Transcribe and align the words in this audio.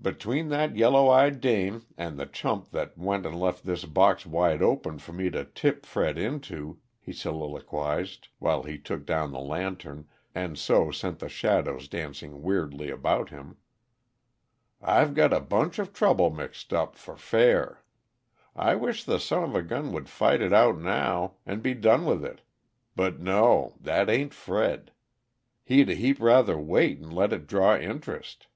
"Between 0.00 0.48
that 0.50 0.76
yellow 0.76 1.10
eyed 1.10 1.40
dame 1.40 1.84
and 1.96 2.16
the 2.18 2.24
chump 2.24 2.70
that 2.70 2.96
went 2.96 3.26
and 3.26 3.38
left 3.38 3.66
this 3.66 3.84
box 3.84 4.24
wide 4.24 4.62
open 4.62 5.00
for 5.00 5.12
me 5.12 5.28
to 5.30 5.44
tip 5.44 5.84
Fred 5.84 6.16
into," 6.16 6.78
he 7.00 7.12
soliloquized, 7.12 8.28
while 8.38 8.62
he 8.62 8.78
took 8.78 9.04
down 9.04 9.32
the 9.32 9.40
lantern, 9.40 10.08
and 10.36 10.56
so 10.56 10.92
sent 10.92 11.18
the 11.18 11.28
shadows 11.28 11.88
dancing 11.88 12.42
weirdly 12.42 12.90
about 12.90 13.30
him, 13.30 13.56
"I've 14.80 15.14
got 15.14 15.32
a 15.32 15.40
bunch 15.40 15.80
of 15.80 15.92
trouble 15.92 16.30
mixed 16.30 16.72
up, 16.72 16.94
for 16.94 17.16
fair. 17.16 17.82
I 18.54 18.76
wish 18.76 19.02
the 19.02 19.18
son 19.18 19.42
of 19.42 19.56
a 19.56 19.62
gun 19.62 19.90
would 19.90 20.08
fight 20.08 20.40
it 20.40 20.52
out 20.52 20.78
now, 20.78 21.34
and 21.44 21.60
be 21.60 21.74
done 21.74 22.04
with 22.06 22.24
it; 22.24 22.42
but 22.94 23.18
no, 23.18 23.74
that 23.80 24.08
ain't 24.08 24.32
Fred. 24.32 24.92
He'd 25.64 25.90
a 25.90 25.94
heap 25.94 26.20
rather 26.20 26.56
wait 26.56 26.98
and 27.00 27.12
let 27.12 27.32
it 27.32 27.48
draw 27.48 27.76
interest!" 27.76 28.46